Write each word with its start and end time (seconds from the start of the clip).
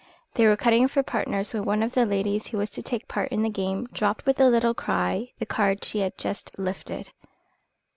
They 0.33 0.47
were 0.47 0.57
cutting 0.57 0.87
for 0.87 1.03
partners 1.03 1.53
when 1.53 1.63
one 1.63 1.83
of 1.83 1.91
the 1.91 2.07
ladies 2.07 2.47
who 2.47 2.57
was 2.57 2.71
to 2.71 2.81
take 2.81 3.07
part 3.07 3.29
in 3.31 3.43
the 3.43 3.51
game 3.51 3.85
dropped 3.93 4.25
with 4.25 4.39
a 4.39 4.49
little 4.49 4.73
cry 4.73 5.29
the 5.37 5.45
card 5.45 5.83
she 5.85 5.99
had 5.99 6.17
just 6.17 6.57
lifted. 6.57 7.11